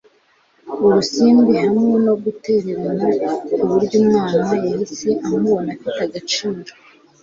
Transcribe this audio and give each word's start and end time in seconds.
urusimbi 0.85 1.53
hamwe 1.63 1.93
no 2.05 2.13
gutererana 2.23 3.07
kuburyo 3.53 3.95
umwana 4.01 4.49
yahise 4.67 5.09
amubona 5.25 5.69
afite 5.75 5.99
agaciro 6.07 6.71